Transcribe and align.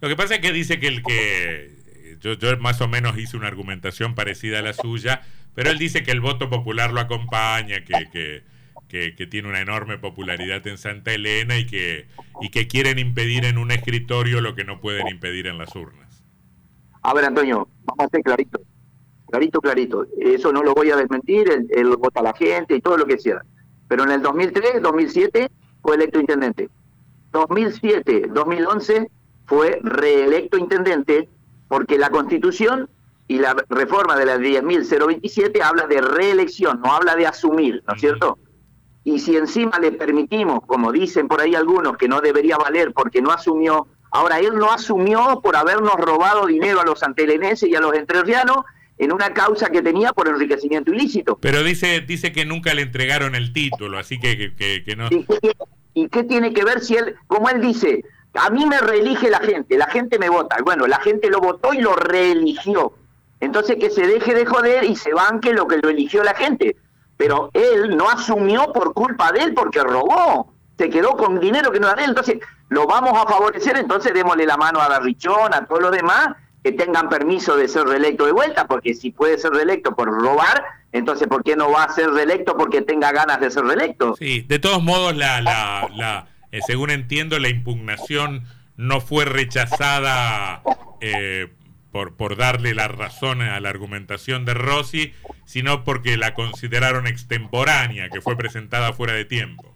Lo 0.00 0.08
que 0.08 0.16
pasa 0.16 0.34
es 0.34 0.40
que 0.40 0.52
dice 0.52 0.80
que 0.80 0.88
el 0.88 1.02
que 1.02 2.16
yo, 2.20 2.34
yo 2.34 2.56
más 2.58 2.80
o 2.80 2.88
menos 2.88 3.16
hice 3.18 3.36
una 3.36 3.46
argumentación 3.46 4.14
parecida 4.14 4.58
a 4.58 4.62
la 4.62 4.72
suya, 4.72 5.22
pero 5.54 5.70
él 5.70 5.78
dice 5.78 6.02
que 6.02 6.10
el 6.10 6.20
voto 6.20 6.50
popular 6.50 6.92
lo 6.92 7.00
acompaña, 7.00 7.84
que, 7.84 8.42
que, 8.88 9.14
que, 9.14 9.26
tiene 9.26 9.48
una 9.48 9.60
enorme 9.60 9.96
popularidad 9.98 10.66
en 10.66 10.76
Santa 10.76 11.12
Elena 11.12 11.56
y 11.56 11.66
que, 11.66 12.08
y 12.40 12.50
que 12.50 12.66
quieren 12.66 12.98
impedir 12.98 13.44
en 13.44 13.58
un 13.58 13.70
escritorio 13.70 14.40
lo 14.40 14.54
que 14.54 14.64
no 14.64 14.80
pueden 14.80 15.08
impedir 15.08 15.46
en 15.46 15.58
las 15.58 15.74
urnas. 15.74 16.24
A 17.02 17.14
ver, 17.14 17.24
Antonio, 17.24 17.68
vamos 17.84 18.06
a 18.06 18.08
ser 18.08 18.22
clarito. 18.22 18.60
Clarito, 19.30 19.60
clarito. 19.60 20.06
Eso 20.20 20.52
no 20.52 20.62
lo 20.62 20.74
voy 20.74 20.90
a 20.90 20.96
desmentir, 20.96 21.48
el, 21.70 21.96
vota 21.96 22.22
la 22.22 22.34
gente 22.34 22.76
y 22.76 22.80
todo 22.80 22.96
lo 22.96 23.06
que 23.06 23.18
sea. 23.18 23.42
Pero 23.88 24.04
en 24.04 24.10
el 24.10 24.22
2003, 24.22 24.82
2007 24.82 25.48
fue 25.82 25.96
electo 25.96 26.20
intendente. 26.20 26.68
2007, 27.32 28.26
2011 28.32 29.10
fue 29.46 29.80
reelecto 29.82 30.58
intendente 30.58 31.28
porque 31.68 31.98
la 31.98 32.10
constitución 32.10 32.88
y 33.28 33.38
la 33.38 33.56
reforma 33.68 34.16
de 34.16 34.26
la 34.26 34.36
10.027 34.36 35.60
habla 35.62 35.86
de 35.86 36.00
reelección, 36.00 36.80
no 36.80 36.92
habla 36.92 37.16
de 37.16 37.26
asumir, 37.26 37.82
¿no 37.86 37.94
es 37.94 38.00
cierto? 38.00 38.38
Y 39.04 39.18
si 39.18 39.36
encima 39.36 39.78
le 39.78 39.92
permitimos, 39.92 40.60
como 40.66 40.92
dicen 40.92 41.28
por 41.28 41.40
ahí 41.40 41.54
algunos, 41.54 41.96
que 41.96 42.08
no 42.08 42.20
debería 42.20 42.56
valer 42.56 42.92
porque 42.92 43.22
no 43.22 43.30
asumió, 43.30 43.86
ahora 44.10 44.38
él 44.38 44.56
no 44.56 44.72
asumió 44.72 45.40
por 45.42 45.56
habernos 45.56 45.94
robado 45.94 46.46
dinero 46.46 46.80
a 46.80 46.84
los 46.84 47.02
antelenenses 47.02 47.68
y 47.68 47.74
a 47.74 47.80
los 47.80 47.94
entrerrianos 47.94 48.58
en 48.98 49.12
una 49.12 49.32
causa 49.32 49.68
que 49.70 49.82
tenía 49.82 50.12
por 50.12 50.28
enriquecimiento 50.28 50.92
ilícito. 50.92 51.38
Pero 51.40 51.62
dice 51.62 52.00
dice 52.00 52.32
que 52.32 52.44
nunca 52.44 52.74
le 52.74 52.82
entregaron 52.82 53.34
el 53.34 53.52
título, 53.52 53.98
así 53.98 54.18
que, 54.18 54.54
que, 54.56 54.96
no... 54.96 55.08
¿Y 55.94 56.08
qué, 56.08 56.24
tiene 56.24 56.52
que 56.52 56.64
ver 56.64 56.80
si 56.80 56.96
él, 56.96 57.14
como 57.26 57.48
él 57.48 57.60
dice, 57.60 58.04
a 58.38 58.50
mí 58.50 58.66
me 58.66 58.78
reelige 58.80 59.30
la 59.30 59.40
gente, 59.40 59.76
la 59.76 59.86
gente 59.86 60.18
me 60.18 60.28
vota. 60.28 60.56
Bueno, 60.64 60.86
la 60.86 60.98
gente 61.00 61.30
lo 61.30 61.40
votó 61.40 61.72
y 61.72 61.78
lo 61.78 61.94
reeligió. 61.94 62.92
Entonces 63.40 63.76
que 63.78 63.90
se 63.90 64.06
deje 64.06 64.34
de 64.34 64.46
joder 64.46 64.84
y 64.84 64.96
se 64.96 65.12
banque 65.12 65.52
lo 65.52 65.66
que 65.66 65.78
lo 65.78 65.88
eligió 65.88 66.22
la 66.22 66.34
gente. 66.34 66.76
Pero 67.16 67.50
él 67.54 67.96
no 67.96 68.08
asumió 68.08 68.72
por 68.72 68.92
culpa 68.92 69.32
de 69.32 69.40
él 69.40 69.54
porque 69.54 69.82
robó. 69.82 70.52
Se 70.76 70.90
quedó 70.90 71.16
con 71.16 71.40
dinero 71.40 71.70
que 71.70 71.80
no 71.80 71.88
era 71.88 71.96
de 71.96 72.04
él. 72.04 72.10
Entonces 72.10 72.38
lo 72.68 72.86
vamos 72.86 73.12
a 73.12 73.26
favorecer, 73.26 73.76
entonces 73.76 74.12
démosle 74.12 74.46
la 74.46 74.56
mano 74.56 74.80
a 74.80 74.88
Darrichón, 74.88 75.54
a 75.54 75.64
todos 75.66 75.82
los 75.82 75.92
demás, 75.92 76.28
que 76.62 76.72
tengan 76.72 77.08
permiso 77.08 77.56
de 77.56 77.68
ser 77.68 77.84
reelecto 77.84 78.26
de 78.26 78.32
vuelta, 78.32 78.66
porque 78.66 78.94
si 78.94 79.12
puede 79.12 79.38
ser 79.38 79.52
reelecto 79.52 79.94
por 79.94 80.08
robar, 80.08 80.64
entonces 80.92 81.28
¿por 81.28 81.44
qué 81.44 81.54
no 81.54 81.70
va 81.70 81.84
a 81.84 81.92
ser 81.92 82.10
reelecto 82.10 82.56
porque 82.56 82.82
tenga 82.82 83.12
ganas 83.12 83.40
de 83.40 83.50
ser 83.50 83.64
reelecto? 83.64 84.16
Sí, 84.16 84.42
de 84.42 84.58
todos 84.58 84.82
modos, 84.82 85.16
la, 85.16 85.40
la, 85.40 85.88
la 85.94 86.26
eh, 86.56 86.60
según 86.66 86.90
entiendo, 86.90 87.38
la 87.38 87.48
impugnación 87.48 88.44
no 88.76 89.00
fue 89.00 89.26
rechazada 89.26 90.62
eh, 91.00 91.48
por, 91.92 92.16
por 92.16 92.36
darle 92.36 92.74
la 92.74 92.88
razón 92.88 93.42
a 93.42 93.60
la 93.60 93.68
argumentación 93.68 94.44
de 94.46 94.54
Rossi, 94.54 95.12
sino 95.44 95.84
porque 95.84 96.16
la 96.16 96.32
consideraron 96.32 97.06
extemporánea, 97.06 98.08
que 98.08 98.22
fue 98.22 98.36
presentada 98.36 98.94
fuera 98.94 99.12
de 99.12 99.26
tiempo. 99.26 99.74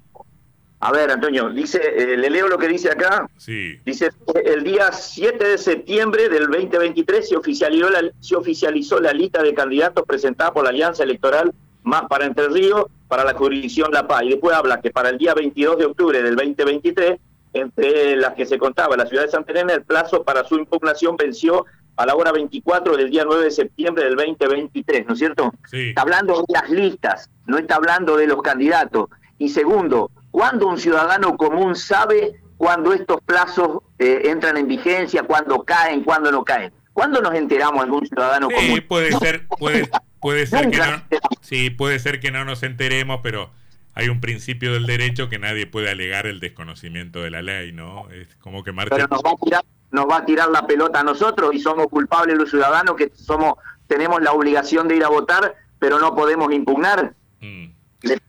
A 0.82 0.90
ver, 0.92 1.10
Antonio, 1.10 1.50
dice, 1.50 1.82
eh, 1.94 2.16
le 2.16 2.30
leo 2.30 2.48
lo 2.48 2.56
que 2.56 2.66
dice 2.66 2.90
acá. 2.90 3.26
Sí. 3.36 3.78
Dice, 3.84 4.10
el 4.46 4.64
día 4.64 4.90
7 4.90 5.48
de 5.48 5.58
septiembre 5.58 6.30
del 6.30 6.46
2023 6.46 7.28
se 7.28 7.36
oficializó 7.36 7.90
la, 7.90 8.10
se 8.20 8.36
oficializó 8.36 8.98
la 9.00 9.12
lista 9.12 9.42
de 9.42 9.52
candidatos 9.52 10.06
presentada 10.06 10.54
por 10.54 10.64
la 10.64 10.70
Alianza 10.70 11.04
Electoral 11.04 11.52
Más 11.82 12.04
para 12.08 12.24
Entre 12.24 12.48
Ríos 12.48 12.86
para 13.10 13.24
la 13.24 13.34
jurisdicción 13.34 13.92
La 13.92 14.08
Paz. 14.08 14.22
Y 14.22 14.30
después 14.30 14.56
habla 14.56 14.80
que 14.80 14.90
para 14.90 15.10
el 15.10 15.18
día 15.18 15.34
22 15.34 15.76
de 15.76 15.84
octubre 15.84 16.22
del 16.22 16.34
2023, 16.34 17.20
entre 17.52 18.16
las 18.16 18.32
que 18.32 18.46
se 18.46 18.56
contaba 18.56 18.96
la 18.96 19.04
ciudad 19.04 19.24
de 19.24 19.30
Santa 19.30 19.52
Elena, 19.52 19.74
el 19.74 19.82
plazo 19.82 20.22
para 20.22 20.44
su 20.44 20.56
impugnación 20.56 21.18
venció 21.18 21.66
a 21.96 22.06
la 22.06 22.14
hora 22.14 22.32
24 22.32 22.96
del 22.96 23.10
día 23.10 23.24
9 23.26 23.44
de 23.44 23.50
septiembre 23.50 24.04
del 24.04 24.16
2023, 24.16 25.06
¿no 25.06 25.12
es 25.12 25.18
cierto? 25.18 25.52
Sí. 25.70 25.90
Está 25.90 26.00
hablando 26.00 26.38
de 26.46 26.54
las 26.54 26.70
listas, 26.70 27.28
no 27.44 27.58
está 27.58 27.74
hablando 27.74 28.16
de 28.16 28.26
los 28.26 28.40
candidatos. 28.40 29.10
Y 29.38 29.48
segundo, 29.50 30.10
¿Cuándo 30.30 30.68
un 30.68 30.78
ciudadano 30.78 31.36
común 31.36 31.74
sabe 31.74 32.40
cuándo 32.56 32.92
estos 32.92 33.20
plazos 33.22 33.78
eh, 33.98 34.22
entran 34.24 34.56
en 34.56 34.68
vigencia, 34.68 35.22
cuándo 35.24 35.64
caen, 35.64 36.04
cuándo 36.04 36.30
no 36.30 36.44
caen? 36.44 36.72
¿Cuándo 36.92 37.20
nos 37.20 37.34
enteramos 37.34 37.82
algún 37.82 38.06
ciudadano 38.06 38.48
sí, 38.48 38.54
común? 38.54 38.84
puede 38.88 39.12
ser, 39.12 39.46
puede, 39.58 39.88
puede 40.20 40.46
ser 40.46 40.70
que 40.70 40.78
no, 40.78 41.02
sí, 41.40 41.70
puede 41.70 41.98
ser 41.98 42.20
que 42.20 42.30
no 42.30 42.44
nos 42.44 42.62
enteremos, 42.62 43.20
pero 43.22 43.50
hay 43.94 44.08
un 44.08 44.20
principio 44.20 44.72
del 44.72 44.86
derecho 44.86 45.28
que 45.28 45.38
nadie 45.38 45.66
puede 45.66 45.90
alegar 45.90 46.26
el 46.26 46.40
desconocimiento 46.40 47.22
de 47.22 47.30
la 47.30 47.42
ley, 47.42 47.72
¿no? 47.72 48.08
Es 48.10 48.34
como 48.36 48.62
que 48.62 48.72
Pero 48.72 49.06
nos 49.08 49.22
va 49.22 49.30
a 49.30 49.44
tirar, 49.44 49.64
nos 49.90 50.06
va 50.06 50.18
a 50.18 50.24
tirar 50.24 50.48
la 50.50 50.66
pelota 50.66 51.00
a 51.00 51.04
nosotros 51.04 51.54
y 51.54 51.60
somos 51.60 51.86
culpables 51.88 52.36
los 52.36 52.50
ciudadanos 52.50 52.96
que 52.96 53.10
somos 53.14 53.54
tenemos 53.86 54.22
la 54.22 54.32
obligación 54.32 54.86
de 54.86 54.96
ir 54.96 55.04
a 55.04 55.08
votar, 55.08 55.56
pero 55.80 55.98
no 55.98 56.14
podemos 56.14 56.52
impugnar. 56.52 57.12
Mm. 57.40 57.66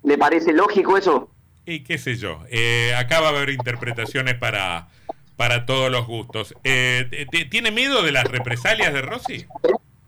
¿Le 0.03 0.17
parece 0.17 0.53
lógico 0.53 0.97
eso? 0.97 1.29
y 1.65 1.83
qué 1.83 1.97
sé 1.97 2.15
yo, 2.15 2.43
eh, 2.49 2.93
acá 2.95 3.19
va 3.21 3.27
a 3.27 3.29
haber 3.31 3.49
interpretaciones 3.49 4.35
para, 4.35 4.87
para 5.35 5.65
todos 5.65 5.91
los 5.91 6.07
gustos. 6.07 6.55
Eh, 6.63 7.27
¿Tiene 7.49 7.71
miedo 7.71 8.03
de 8.03 8.11
las 8.11 8.25
represalias 8.25 8.93
de 8.93 9.01
Rossi? 9.01 9.45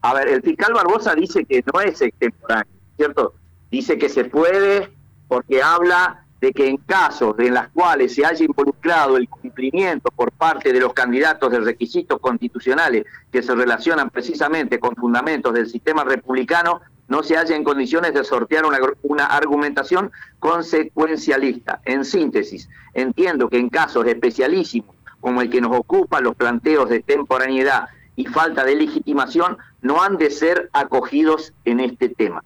A 0.03 0.13
ver, 0.13 0.27
el 0.27 0.41
fiscal 0.41 0.73
Barbosa 0.73 1.15
dice 1.15 1.45
que 1.45 1.63
no 1.73 1.79
es 1.79 2.01
extemporáneo, 2.01 2.73
¿cierto? 2.97 3.35
Dice 3.71 3.97
que 3.97 4.09
se 4.09 4.25
puede 4.25 4.91
porque 5.29 5.63
habla 5.63 6.25
de 6.41 6.51
que 6.51 6.67
en 6.67 6.75
casos 6.75 7.35
en 7.39 7.53
los 7.53 7.69
cuales 7.69 8.13
se 8.13 8.25
haya 8.25 8.43
involucrado 8.43 9.15
el 9.15 9.29
cumplimiento 9.29 10.11
por 10.11 10.33
parte 10.33 10.73
de 10.73 10.81
los 10.81 10.91
candidatos 10.91 11.49
de 11.53 11.61
requisitos 11.61 12.19
constitucionales 12.19 13.05
que 13.31 13.41
se 13.41 13.55
relacionan 13.55 14.09
precisamente 14.09 14.77
con 14.77 14.93
fundamentos 14.93 15.53
del 15.53 15.69
sistema 15.69 16.03
republicano, 16.03 16.81
no 17.07 17.23
se 17.23 17.37
haya 17.37 17.55
en 17.55 17.63
condiciones 17.63 18.13
de 18.13 18.25
sortear 18.25 18.65
una, 18.65 18.79
una, 19.03 19.27
argumentación 19.27 20.11
consecuencialista. 20.39 21.79
En 21.85 22.03
síntesis, 22.03 22.67
entiendo 22.93 23.47
que 23.47 23.57
en 23.57 23.69
casos 23.69 24.05
especialísimos 24.05 24.97
como 25.21 25.41
el 25.41 25.49
que 25.49 25.61
nos 25.61 25.77
ocupa, 25.77 26.19
los 26.19 26.35
planteos 26.35 26.89
de 26.89 27.01
temporaneidad 27.01 27.87
y 28.15 28.25
falta 28.25 28.63
de 28.63 28.75
legitimación 28.75 29.57
no 29.81 30.01
han 30.01 30.17
de 30.17 30.29
ser 30.29 30.69
acogidos 30.73 31.53
en 31.65 31.79
este 31.79 32.09
tema. 32.09 32.43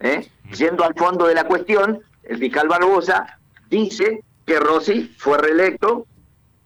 ¿Eh? 0.00 0.28
Yendo 0.56 0.84
al 0.84 0.94
fondo 0.94 1.26
de 1.26 1.34
la 1.34 1.44
cuestión, 1.44 2.00
el 2.24 2.38
fiscal 2.38 2.68
Barbosa 2.68 3.38
dice 3.70 4.22
que 4.44 4.58
Rossi 4.58 5.14
fue 5.18 5.38
reelecto 5.38 6.06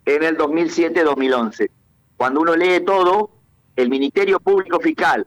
en 0.06 0.22
el 0.22 0.38
2007-2011. 0.38 1.71
Cuando 2.16 2.41
uno 2.41 2.56
lee 2.56 2.81
todo, 2.84 3.31
el 3.77 3.91
Ministerio 3.91 4.41
Público 4.41 4.81
Fiscal, 4.81 5.27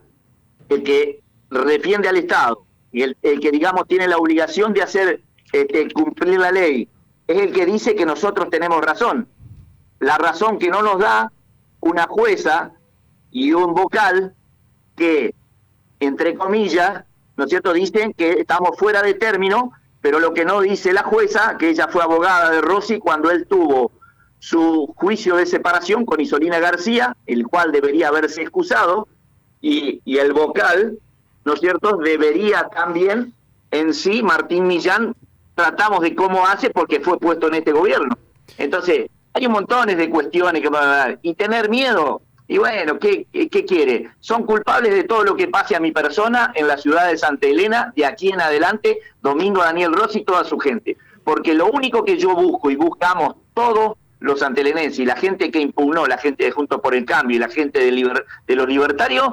el 0.68 0.82
que 0.82 1.20
defiende 1.50 2.08
al 2.08 2.16
Estado 2.16 2.64
y 2.90 3.02
el, 3.02 3.16
que, 3.20 3.50
digamos, 3.52 3.86
tiene 3.86 4.08
la 4.08 4.18
obligación 4.18 4.72
de 4.72 4.82
hacer 4.82 5.22
este, 5.52 5.88
cumplir 5.92 6.40
la 6.40 6.50
ley, 6.50 6.88
es 7.28 7.38
el 7.38 7.52
que 7.52 7.64
dice 7.64 7.94
que 7.94 8.04
nosotros 8.04 8.50
tenemos 8.50 8.84
razón. 8.84 9.28
La 10.00 10.18
razón 10.18 10.58
que 10.58 10.68
no 10.68 10.82
nos 10.82 10.98
da 10.98 11.30
una 11.80 12.06
jueza 12.08 12.72
y 13.30 13.52
un 13.52 13.74
vocal 13.74 14.34
que, 14.96 15.34
entre 16.00 16.34
comillas, 16.34 17.04
¿no 17.36 17.44
es 17.44 17.50
cierto?, 17.50 17.72
dicen 17.72 18.12
que 18.12 18.32
estamos 18.32 18.76
fuera 18.78 19.02
de 19.02 19.14
término, 19.14 19.72
pero 20.00 20.18
lo 20.18 20.34
que 20.34 20.44
no 20.44 20.60
dice 20.60 20.92
la 20.92 21.02
jueza, 21.02 21.56
que 21.58 21.70
ella 21.70 21.88
fue 21.88 22.02
abogada 22.02 22.50
de 22.50 22.60
Rossi 22.60 22.98
cuando 22.98 23.30
él 23.30 23.46
tuvo 23.46 23.92
su 24.38 24.92
juicio 24.96 25.36
de 25.36 25.46
separación 25.46 26.06
con 26.06 26.20
Isolina 26.20 26.58
García, 26.58 27.16
el 27.26 27.46
cual 27.46 27.72
debería 27.72 28.08
haberse 28.08 28.42
excusado, 28.42 29.08
y, 29.60 30.00
y 30.04 30.16
el 30.18 30.32
vocal 30.32 30.98
¿no 31.44 31.54
es 31.54 31.60
cierto?, 31.60 31.96
debería 31.96 32.68
también 32.68 33.32
en 33.70 33.94
sí, 33.94 34.22
Martín 34.22 34.66
Millán, 34.66 35.14
tratamos 35.54 36.00
de 36.00 36.14
cómo 36.14 36.46
hace 36.46 36.70
porque 36.70 37.00
fue 37.00 37.18
puesto 37.18 37.48
en 37.48 37.54
este 37.54 37.72
gobierno. 37.72 38.16
Entonces, 38.58 39.08
hay 39.32 39.46
un 39.46 39.52
montón 39.52 39.88
de 39.88 40.10
cuestiones 40.10 40.60
que 40.60 40.68
van 40.68 40.82
a 40.84 40.96
dar. 40.96 41.18
Y 41.22 41.34
tener 41.34 41.68
miedo, 41.68 42.22
y 42.50 42.58
bueno, 42.58 42.98
¿qué, 42.98 43.28
¿qué, 43.30 43.64
quiere? 43.64 44.10
Son 44.18 44.44
culpables 44.44 44.92
de 44.92 45.04
todo 45.04 45.22
lo 45.22 45.36
que 45.36 45.46
pase 45.46 45.76
a 45.76 45.80
mi 45.80 45.92
persona 45.92 46.50
en 46.56 46.66
la 46.66 46.78
ciudad 46.78 47.08
de 47.08 47.16
Santa 47.16 47.46
Elena, 47.46 47.92
de 47.94 48.04
aquí 48.04 48.30
en 48.30 48.40
adelante, 48.40 48.98
Domingo 49.22 49.62
Daniel 49.62 49.92
Rossi 49.92 50.18
y 50.18 50.24
toda 50.24 50.42
su 50.42 50.58
gente. 50.58 50.96
Porque 51.22 51.54
lo 51.54 51.68
único 51.70 52.04
que 52.04 52.18
yo 52.18 52.34
busco 52.34 52.68
y 52.72 52.74
buscamos 52.74 53.36
todos 53.54 53.98
los 54.18 54.40
santelenenses 54.40 54.98
y 54.98 55.04
la 55.04 55.14
gente 55.14 55.52
que 55.52 55.60
impugnó, 55.60 56.08
la 56.08 56.18
gente 56.18 56.42
de 56.42 56.50
Juntos 56.50 56.80
por 56.80 56.96
el 56.96 57.04
Cambio 57.04 57.36
y 57.36 57.38
la 57.38 57.48
gente 57.48 57.78
de, 57.78 58.24
de 58.48 58.56
los 58.56 58.66
libertarios, 58.66 59.28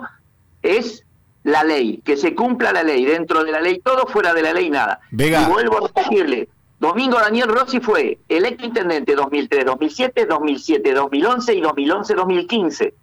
es 0.62 1.04
la 1.42 1.64
ley, 1.64 2.04
que 2.06 2.18
se 2.18 2.36
cumpla 2.36 2.72
la 2.72 2.84
ley, 2.84 3.04
dentro 3.04 3.44
de 3.44 3.52
la 3.52 3.62
ley 3.62 3.82
todo, 3.84 4.06
fuera 4.06 4.32
de 4.36 4.44
la 4.44 4.54
ley 4.54 4.70
nada. 4.70 5.00
Y 5.12 5.52
vuelvo 5.52 5.84
a 5.84 6.02
decirle, 6.04 6.50
Domingo 6.80 7.18
Daniel 7.18 7.48
Rossi 7.48 7.80
fue 7.80 8.20
electo 8.30 8.64
intendente 8.64 9.16
2003, 9.16 9.66
2007, 9.66 10.26
2007, 10.28 10.94
2011 10.94 11.56
y 11.56 11.62
2011, 11.62 12.14
2015. 12.14 12.94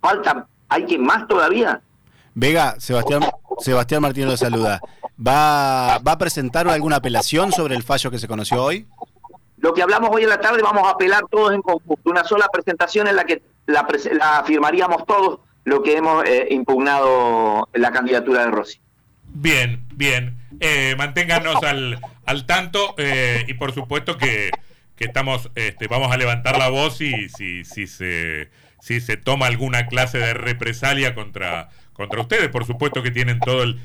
Falta, 0.00 0.46
hay 0.68 0.86
que 0.86 0.98
más 0.98 1.26
todavía. 1.26 1.80
Vega, 2.34 2.76
Sebastián, 2.78 3.22
Sebastián 3.58 4.02
Martínez 4.02 4.30
lo 4.30 4.36
saluda. 4.36 4.80
¿Va, 5.18 5.98
¿Va 5.98 6.12
a 6.12 6.18
presentar 6.18 6.66
alguna 6.68 6.96
apelación 6.96 7.52
sobre 7.52 7.74
el 7.74 7.82
fallo 7.82 8.10
que 8.10 8.18
se 8.18 8.28
conoció 8.28 8.62
hoy? 8.62 8.86
lo 9.60 9.74
que 9.74 9.82
hablamos 9.82 10.10
hoy 10.12 10.22
en 10.22 10.30
la 10.30 10.40
tarde 10.40 10.62
vamos 10.62 10.86
a 10.86 10.92
apelar 10.92 11.24
todos 11.30 11.54
en 11.54 11.62
conjunto, 11.62 12.10
una 12.10 12.24
sola 12.24 12.48
presentación 12.50 13.06
en 13.06 13.16
la 13.16 13.24
que 13.24 13.42
la, 13.66 13.86
la 14.12 14.42
firmaríamos 14.46 15.06
todos 15.06 15.40
lo 15.64 15.82
que 15.82 15.96
hemos 15.96 16.24
eh, 16.24 16.48
impugnado 16.50 17.68
la 17.74 17.92
candidatura 17.92 18.44
de 18.44 18.50
Rossi. 18.50 18.80
Bien, 19.26 19.84
bien. 19.94 20.38
Eh, 20.60 20.94
manténganos 20.96 21.62
al, 21.62 22.00
al 22.24 22.46
tanto 22.46 22.94
eh, 22.96 23.44
y 23.46 23.54
por 23.54 23.72
supuesto 23.72 24.16
que, 24.16 24.50
que 24.96 25.04
estamos, 25.04 25.50
este, 25.54 25.86
vamos 25.86 26.10
a 26.10 26.16
levantar 26.16 26.58
la 26.58 26.70
voz 26.70 27.00
y 27.00 27.28
si, 27.28 27.64
si, 27.64 27.86
se, 27.86 28.50
si 28.80 29.00
se 29.00 29.16
toma 29.16 29.46
alguna 29.46 29.86
clase 29.86 30.18
de 30.18 30.34
represalia 30.34 31.14
contra, 31.14 31.70
contra 31.92 32.20
ustedes. 32.20 32.48
Por 32.48 32.64
supuesto 32.64 33.02
que 33.02 33.10
tienen 33.10 33.40
todo 33.40 33.62
el 33.62 33.80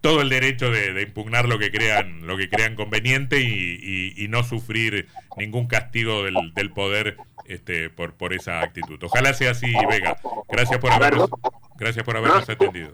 todo 0.00 0.20
el 0.20 0.28
derecho 0.28 0.70
de, 0.70 1.02
impugnar 1.02 1.48
lo 1.48 1.58
que 1.58 1.72
crean 1.72 2.24
lo 2.24 2.36
que 2.36 2.48
crean 2.48 2.76
conveniente 2.76 3.40
y, 3.40 4.14
y, 4.16 4.28
no 4.28 4.44
sufrir 4.44 5.08
ningún 5.36 5.66
castigo 5.66 6.22
del, 6.22 6.54
del 6.54 6.70
poder 6.70 7.16
este, 7.48 7.90
por, 7.90 8.12
por 8.12 8.32
esa 8.32 8.60
actitud. 8.60 9.02
Ojalá 9.02 9.32
sea 9.34 9.52
así, 9.52 9.72
Vega. 9.88 10.16
Gracias 10.48 10.78
por 10.78 10.92
habernos, 10.92 11.30
gracias 11.76 12.04
por 12.04 12.16
habernos 12.16 12.48
atendido. 12.48 12.92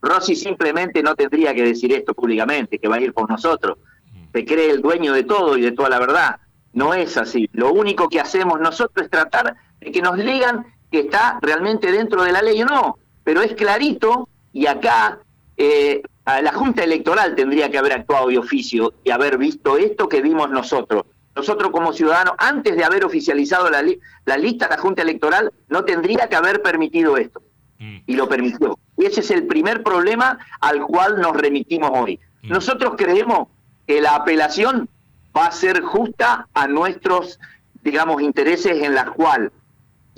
Rossi 0.00 0.36
simplemente 0.36 1.02
no 1.02 1.16
tendría 1.16 1.54
que 1.54 1.62
decir 1.62 1.92
esto 1.92 2.14
públicamente, 2.14 2.78
que 2.78 2.86
va 2.86 2.96
a 2.96 3.00
ir 3.00 3.12
por 3.12 3.28
nosotros. 3.28 3.78
Mm. 4.12 4.32
Se 4.32 4.44
cree 4.44 4.70
el 4.70 4.80
dueño 4.80 5.12
de 5.12 5.24
todo 5.24 5.56
y 5.56 5.62
de 5.62 5.72
toda 5.72 5.88
la 5.88 5.98
verdad. 5.98 6.36
No 6.72 6.94
es 6.94 7.16
así. 7.16 7.48
Lo 7.52 7.72
único 7.72 8.08
que 8.08 8.20
hacemos 8.20 8.60
nosotros 8.60 9.06
es 9.06 9.10
tratar 9.10 9.56
de 9.80 9.90
que 9.90 10.02
nos 10.02 10.16
digan 10.16 10.66
que 10.90 11.00
está 11.00 11.38
realmente 11.42 11.90
dentro 11.92 12.22
de 12.22 12.32
la 12.32 12.42
ley 12.42 12.62
o 12.62 12.66
no. 12.66 12.98
Pero 13.24 13.42
es 13.42 13.54
clarito 13.54 14.28
y 14.52 14.66
acá 14.66 15.18
eh, 15.56 16.02
la 16.24 16.52
Junta 16.52 16.84
Electoral 16.84 17.34
tendría 17.34 17.70
que 17.70 17.78
haber 17.78 17.92
actuado 17.92 18.28
de 18.28 18.38
oficio 18.38 18.94
y 19.04 19.10
haber 19.10 19.38
visto 19.38 19.76
esto 19.76 20.08
que 20.08 20.20
vimos 20.20 20.50
nosotros. 20.50 21.04
Nosotros 21.34 21.70
como 21.70 21.92
ciudadanos, 21.92 22.34
antes 22.38 22.76
de 22.76 22.84
haber 22.84 23.04
oficializado 23.04 23.70
la, 23.70 23.84
la 24.24 24.36
lista, 24.36 24.68
la 24.68 24.78
Junta 24.78 25.02
Electoral 25.02 25.52
no 25.68 25.84
tendría 25.84 26.28
que 26.28 26.36
haber 26.36 26.62
permitido 26.62 27.16
esto. 27.16 27.42
Mm. 27.78 27.98
Y 28.06 28.16
lo 28.16 28.28
permitió. 28.28 28.78
Y 28.96 29.06
ese 29.06 29.20
es 29.20 29.30
el 29.30 29.46
primer 29.46 29.82
problema 29.82 30.38
al 30.60 30.82
cual 30.82 31.20
nos 31.20 31.36
remitimos 31.36 31.90
hoy. 31.94 32.18
Mm. 32.42 32.48
Nosotros 32.48 32.94
creemos 32.96 33.48
que 33.86 34.00
la 34.00 34.16
apelación 34.16 34.88
va 35.36 35.46
a 35.46 35.52
ser 35.52 35.80
justa 35.82 36.48
a 36.52 36.66
nuestros, 36.66 37.38
digamos, 37.82 38.20
intereses 38.20 38.82
en 38.82 38.94
la 38.94 39.06
cual 39.06 39.52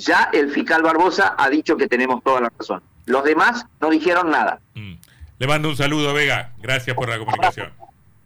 ya 0.01 0.31
el 0.33 0.51
fiscal 0.51 0.83
Barbosa 0.83 1.35
ha 1.39 1.49
dicho 1.49 1.77
que 1.77 1.87
tenemos 1.87 2.23
toda 2.25 2.41
la 2.41 2.53
razón. 2.59 2.83
Los 3.07 3.25
demás 3.25 3.67
no 3.81 3.91
dijeron 3.91 4.31
nada. 4.31 4.61
Mm. 4.75 4.95
Le 5.39 5.47
mando 5.47 5.69
un 5.69 5.77
saludo, 5.77 6.13
Vega. 6.13 6.53
Gracias 6.59 6.95
por 6.97 7.09
la 7.09 7.19
comunicación. 7.19 7.71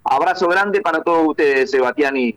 Abrazo, 0.05 0.49
grande 0.49 0.81
para 0.81 1.03
todos 1.03 1.29
ustedes, 1.29 1.71
Sebastián 1.71 2.17
y... 2.17 2.37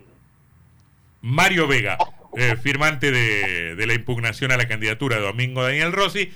Mario 1.22 1.68
Vega, 1.68 1.98
eh, 2.36 2.56
firmante 2.62 3.12
de, 3.12 3.76
de 3.76 3.88
la 3.88 3.94
impugnación 3.94 4.52
a 4.52 4.58
la 4.58 4.68
candidatura 4.68 5.18
de 5.18 5.24
Domingo 5.24 5.64
Daniel 5.64 5.92
Rossi. 5.92 6.32